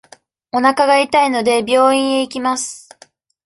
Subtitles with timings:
[0.51, 2.89] おなかが痛いので、病院へ行きます。